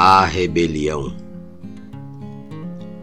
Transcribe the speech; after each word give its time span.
A 0.00 0.24
rebelião. 0.24 1.12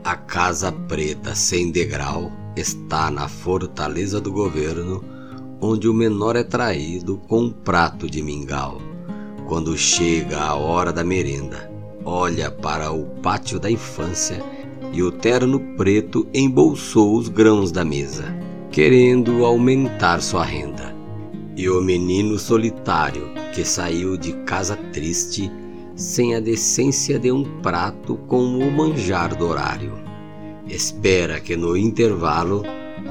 A 0.01 0.15
Casa 0.15 0.71
Preta 0.71 1.35
sem 1.35 1.69
degrau 1.69 2.31
está 2.55 3.11
na 3.11 3.27
fortaleza 3.27 4.21
do 4.21 4.31
governo, 4.31 5.03
onde 5.59 5.89
o 5.89 5.93
menor 5.93 6.37
é 6.37 6.43
traído 6.43 7.17
com 7.27 7.41
um 7.41 7.51
prato 7.51 8.09
de 8.09 8.21
mingau. 8.21 8.81
Quando 9.45 9.77
chega 9.77 10.39
a 10.39 10.55
hora 10.55 10.93
da 10.93 11.03
merenda, 11.03 11.69
olha 12.05 12.49
para 12.49 12.93
o 12.93 13.03
pátio 13.21 13.59
da 13.59 13.69
infância 13.69 14.41
e 14.93 15.03
o 15.03 15.11
terno 15.11 15.59
preto 15.75 16.25
embolsou 16.33 17.17
os 17.17 17.27
grãos 17.27 17.73
da 17.73 17.83
mesa, 17.83 18.23
querendo 18.71 19.43
aumentar 19.43 20.21
sua 20.21 20.45
renda. 20.45 20.95
E 21.57 21.67
o 21.67 21.81
menino 21.81 22.39
solitário 22.39 23.33
que 23.53 23.65
saiu 23.65 24.15
de 24.15 24.31
casa 24.45 24.77
triste 24.93 25.51
sem 25.95 26.35
a 26.35 26.41
decência 26.41 27.17
de 27.17 27.31
um 27.31 27.43
prato 27.61 28.17
com 28.27 28.57
o 28.57 28.71
manjar 28.71 29.35
do 29.35 29.47
horário. 29.47 29.93
Espera 30.67 31.39
que 31.39 31.55
no 31.55 31.77
intervalo 31.77 32.63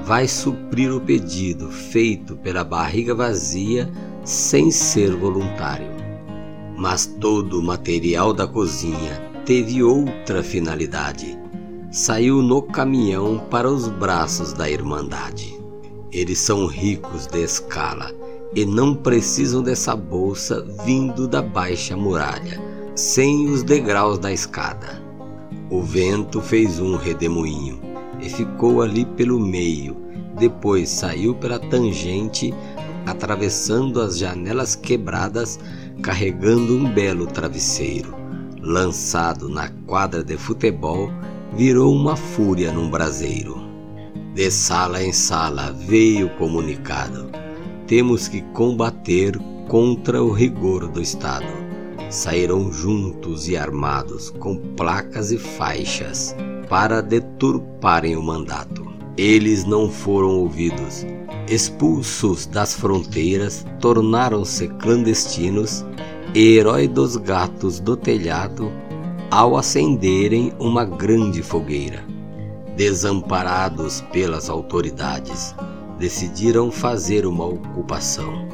vai 0.04 0.28
suprir 0.28 0.92
o 0.92 1.00
pedido 1.00 1.70
feito 1.70 2.36
pela 2.36 2.62
barriga 2.62 3.14
vazia 3.14 3.90
sem 4.22 4.70
ser 4.70 5.16
voluntário. 5.16 5.88
Mas 6.76 7.06
todo 7.06 7.60
o 7.60 7.62
material 7.62 8.34
da 8.34 8.46
cozinha 8.46 9.32
teve 9.46 9.82
outra 9.82 10.42
finalidade. 10.42 11.38
Saiu 11.90 12.42
no 12.42 12.60
caminhão 12.60 13.38
para 13.50 13.70
os 13.70 13.88
braços 13.88 14.52
da 14.52 14.68
Irmandade. 14.68 15.56
Eles 16.12 16.38
são 16.38 16.66
ricos 16.66 17.26
de 17.26 17.42
escala 17.42 18.12
e 18.54 18.64
não 18.66 18.94
precisam 18.94 19.62
dessa 19.62 19.96
bolsa 19.96 20.64
vindo 20.84 21.26
da 21.26 21.40
baixa 21.40 21.96
muralha 21.96 22.73
sem 22.94 23.48
os 23.50 23.64
degraus 23.64 24.18
da 24.18 24.32
escada. 24.32 25.02
O 25.68 25.82
vento 25.82 26.40
fez 26.40 26.78
um 26.78 26.96
redemoinho 26.96 27.80
e 28.20 28.28
ficou 28.28 28.82
ali 28.82 29.04
pelo 29.04 29.40
meio, 29.40 29.96
depois 30.38 30.90
saiu 30.90 31.34
pela 31.34 31.58
tangente, 31.58 32.54
atravessando 33.04 34.00
as 34.00 34.18
janelas 34.18 34.76
quebradas, 34.76 35.58
carregando 36.02 36.76
um 36.76 36.92
belo 36.92 37.26
travesseiro. 37.26 38.14
Lançado 38.60 39.48
na 39.48 39.68
quadra 39.86 40.22
de 40.22 40.36
futebol, 40.36 41.10
virou 41.54 41.92
uma 41.94 42.16
fúria 42.16 42.72
num 42.72 42.88
braseiro. 42.88 43.62
De 44.34 44.50
sala 44.50 45.02
em 45.02 45.12
sala 45.12 45.72
veio 45.72 46.26
o 46.26 46.36
comunicado: 46.36 47.28
temos 47.86 48.26
que 48.28 48.40
combater 48.52 49.38
contra 49.68 50.22
o 50.22 50.32
rigor 50.32 50.88
do 50.88 51.00
Estado 51.00 51.63
saíram 52.10 52.72
juntos 52.72 53.48
e 53.48 53.56
armados 53.56 54.30
com 54.30 54.56
placas 54.56 55.32
e 55.32 55.38
faixas 55.38 56.34
para 56.68 57.00
deturparem 57.00 58.16
o 58.16 58.22
mandato. 58.22 58.84
Eles 59.16 59.64
não 59.64 59.90
foram 59.90 60.40
ouvidos. 60.40 61.06
Expulsos 61.48 62.46
das 62.46 62.74
fronteiras, 62.74 63.64
tornaram-se 63.80 64.68
clandestinos 64.68 65.84
e 66.34 66.56
herói 66.56 66.88
dos 66.88 67.16
gatos 67.16 67.78
do 67.78 67.96
telhado 67.96 68.72
ao 69.30 69.56
acenderem 69.56 70.52
uma 70.58 70.84
grande 70.84 71.42
fogueira. 71.42 72.04
Desamparados 72.76 74.00
pelas 74.12 74.48
autoridades, 74.48 75.54
decidiram 75.98 76.70
fazer 76.70 77.24
uma 77.26 77.44
ocupação 77.44 78.48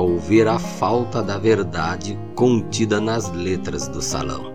ao 0.00 0.16
ver 0.16 0.48
a 0.48 0.58
falta 0.58 1.22
da 1.22 1.36
verdade 1.36 2.18
contida 2.34 2.98
nas 2.98 3.30
letras 3.32 3.86
do 3.86 4.00
salão. 4.00 4.50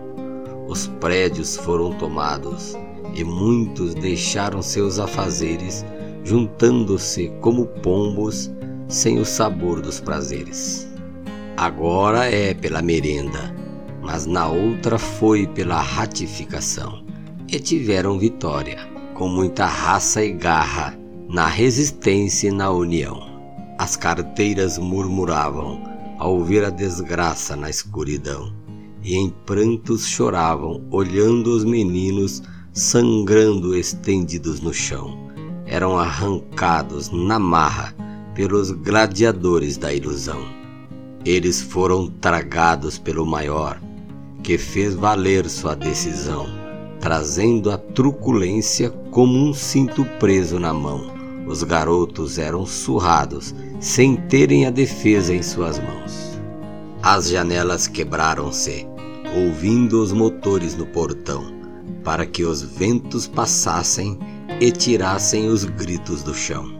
Os 0.66 0.88
prédios 0.98 1.56
foram 1.56 1.92
tomados 1.92 2.76
e 3.14 3.22
muitos 3.22 3.94
deixaram 3.94 4.60
seus 4.60 4.98
afazeres, 4.98 5.86
juntando-se 6.24 7.32
como 7.40 7.64
pombos 7.64 8.50
sem 8.88 9.20
o 9.20 9.24
sabor 9.24 9.80
dos 9.80 10.00
prazeres. 10.00 10.88
Agora 11.56 12.24
é 12.28 12.52
pela 12.52 12.82
merenda, 12.82 13.54
mas 14.02 14.26
na 14.26 14.48
outra 14.48 14.98
foi 14.98 15.46
pela 15.46 15.80
ratificação. 15.80 17.04
E 17.46 17.60
tiveram 17.60 18.18
vitória, 18.18 18.78
com 19.14 19.28
muita 19.28 19.64
raça 19.64 20.24
e 20.24 20.32
garra, 20.32 20.98
na 21.28 21.46
resistência 21.46 22.48
e 22.48 22.50
na 22.50 22.68
união. 22.72 23.35
As 23.78 23.94
carteiras 23.94 24.78
murmuravam 24.78 25.82
ao 26.18 26.42
ver 26.42 26.64
a 26.64 26.70
desgraça 26.70 27.54
na 27.54 27.68
escuridão, 27.68 28.52
e 29.02 29.14
em 29.14 29.28
prantos 29.28 30.06
choravam, 30.06 30.82
olhando 30.90 31.54
os 31.54 31.62
meninos 31.62 32.42
sangrando 32.72 33.76
estendidos 33.76 34.60
no 34.60 34.72
chão. 34.72 35.18
Eram 35.66 35.98
arrancados 35.98 37.10
na 37.10 37.38
marra 37.38 37.94
pelos 38.34 38.70
gladiadores 38.70 39.76
da 39.76 39.92
ilusão. 39.92 40.46
Eles 41.24 41.60
foram 41.60 42.08
tragados 42.08 42.98
pelo 42.98 43.26
maior, 43.26 43.80
que 44.42 44.56
fez 44.56 44.94
valer 44.94 45.48
sua 45.50 45.74
decisão, 45.74 46.46
trazendo 47.00 47.70
a 47.70 47.76
truculência 47.76 48.90
como 49.10 49.38
um 49.38 49.52
cinto 49.52 50.04
preso 50.18 50.58
na 50.58 50.72
mão. 50.72 51.15
Os 51.46 51.62
garotos 51.62 52.38
eram 52.38 52.66
surrados 52.66 53.54
sem 53.80 54.16
terem 54.16 54.66
a 54.66 54.70
defesa 54.70 55.32
em 55.32 55.42
suas 55.42 55.78
mãos. 55.78 56.38
As 57.02 57.28
janelas 57.28 57.86
quebraram-se, 57.86 58.86
ouvindo 59.36 60.02
os 60.02 60.10
motores 60.10 60.74
no 60.74 60.86
portão, 60.86 61.54
para 62.02 62.26
que 62.26 62.44
os 62.44 62.62
ventos 62.62 63.28
passassem 63.28 64.18
e 64.60 64.72
tirassem 64.72 65.48
os 65.48 65.64
gritos 65.64 66.22
do 66.24 66.34
chão. 66.34 66.74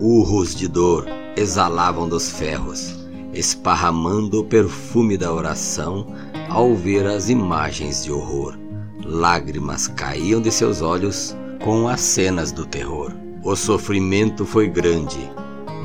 Urros 0.00 0.54
de 0.54 0.66
dor 0.66 1.06
exalavam 1.36 2.08
dos 2.08 2.30
ferros, 2.30 3.06
esparramando 3.34 4.40
o 4.40 4.44
perfume 4.44 5.18
da 5.18 5.30
oração 5.30 6.06
ao 6.48 6.74
ver 6.74 7.06
as 7.06 7.28
imagens 7.28 8.04
de 8.04 8.10
horror. 8.10 8.58
Lágrimas 9.04 9.88
caíam 9.88 10.40
de 10.40 10.50
seus 10.50 10.80
olhos 10.80 11.36
com 11.62 11.86
as 11.86 12.00
cenas 12.00 12.50
do 12.50 12.64
terror. 12.64 13.12
O 13.42 13.56
sofrimento 13.56 14.44
foi 14.44 14.68
grande, 14.68 15.18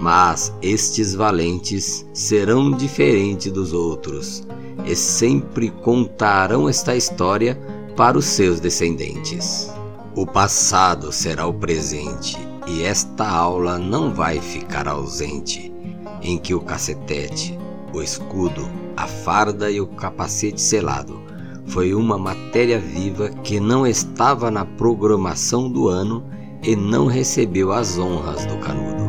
mas 0.01 0.53
estes 0.61 1.15
valentes 1.15 2.05
serão 2.13 2.69
diferentes 2.69 3.49
dos 3.49 3.71
outros 3.71 4.45
e 4.85 4.93
sempre 4.93 5.69
contarão 5.69 6.67
esta 6.67 6.97
história 6.97 7.57
para 7.95 8.17
os 8.17 8.25
seus 8.25 8.59
descendentes. 8.59 9.71
O 10.15 10.27
passado 10.27 11.13
será 11.13 11.47
o 11.47 11.53
presente 11.53 12.37
e 12.67 12.83
esta 12.83 13.25
aula 13.25 13.79
não 13.79 14.13
vai 14.13 14.41
ficar 14.41 14.85
ausente, 14.85 15.73
em 16.21 16.37
que 16.37 16.53
o 16.53 16.59
cacetete, 16.59 17.57
o 17.93 18.01
escudo, 18.01 18.69
a 18.97 19.07
farda 19.07 19.71
e 19.71 19.79
o 19.79 19.87
capacete 19.87 20.59
selado 20.59 21.21
foi 21.67 21.93
uma 21.93 22.17
matéria 22.17 22.79
viva 22.79 23.29
que 23.29 23.59
não 23.59 23.87
estava 23.87 24.51
na 24.51 24.65
programação 24.65 25.69
do 25.69 25.87
ano 25.87 26.34
e 26.65 26.75
não 26.75 27.05
recebeu 27.05 27.71
as 27.71 27.97
honras 27.99 28.45
do 28.47 28.57
canudo. 28.57 29.04